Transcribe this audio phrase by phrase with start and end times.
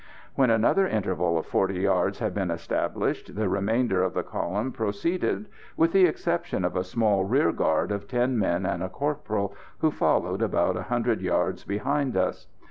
[0.33, 5.47] When another interval of 40 yards had been established, the remainder of the column proceeded,
[5.77, 9.91] with the exception of a small rear guard of ten men and a corporal, who
[9.91, 12.47] followed about 100 yards behind us.